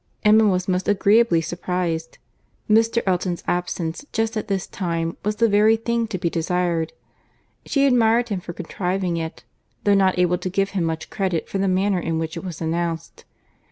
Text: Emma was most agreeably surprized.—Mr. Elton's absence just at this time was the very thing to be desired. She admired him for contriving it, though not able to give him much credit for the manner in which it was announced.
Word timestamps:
Emma 0.25 0.45
was 0.47 0.67
most 0.67 0.87
agreeably 0.87 1.41
surprized.—Mr. 1.41 3.03
Elton's 3.05 3.43
absence 3.47 4.03
just 4.11 4.35
at 4.35 4.47
this 4.47 4.65
time 4.65 5.15
was 5.23 5.35
the 5.35 5.47
very 5.47 5.75
thing 5.75 6.07
to 6.07 6.17
be 6.17 6.27
desired. 6.27 6.91
She 7.67 7.85
admired 7.85 8.29
him 8.29 8.39
for 8.39 8.51
contriving 8.53 9.17
it, 9.17 9.43
though 9.83 9.93
not 9.93 10.17
able 10.17 10.39
to 10.39 10.49
give 10.49 10.71
him 10.71 10.85
much 10.85 11.11
credit 11.11 11.47
for 11.47 11.59
the 11.59 11.67
manner 11.67 11.99
in 11.99 12.17
which 12.17 12.35
it 12.35 12.43
was 12.43 12.61
announced. 12.61 13.25